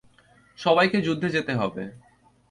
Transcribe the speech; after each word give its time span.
সবাইকে 0.59 0.97
যুদ্ধে 1.01 1.27
যেতে 1.29 1.53
হবে। 1.55 1.83